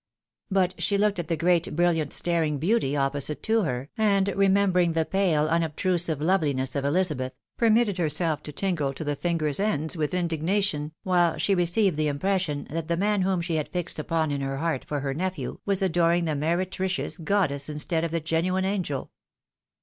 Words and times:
But 0.49 0.81
she 0.81 0.97
looked 0.97 1.19
at 1.19 1.27
the 1.27 1.37
great 1.37 1.75
brilliant 1.75 2.11
staring 2.11 2.57
beauty 2.57 2.95
opposite 2.97 3.43
to 3.43 3.61
her, 3.61 3.91
and 3.95 4.29
remembering 4.29 4.93
the 4.93 5.05
pale 5.05 5.45
unobtrusive 5.47 6.17
loveUness 6.17 6.75
of 6.75 6.85
Ehzabeth, 6.85 7.33
permitted 7.55 7.99
herself 7.99 8.41
to 8.41 8.51
tingle 8.51 8.93
to 8.93 9.03
the 9.03 9.15
fingers' 9.15 9.59
ends 9.59 9.95
with 9.95 10.15
indignation, 10.15 10.91
while 11.03 11.37
she 11.37 11.53
received 11.53 11.97
the 11.97 12.07
impression 12.07 12.65
that 12.71 12.87
the 12.87 12.97
man 12.97 13.21
whom 13.21 13.41
she 13.41 13.57
had 13.57 13.69
fixed 13.69 13.99
upon 13.99 14.31
in 14.31 14.41
her 14.41 14.57
heart 14.57 14.85
for 14.85 15.01
her 15.01 15.13
nephew, 15.13 15.59
was 15.67 15.83
adoring 15.83 16.25
the 16.25 16.35
meretricious 16.35 17.19
goddess 17.19 17.69
instead 17.69 18.03
of 18.03 18.09
the 18.09 18.19
genuine 18.19 18.65
angel. 18.65 19.11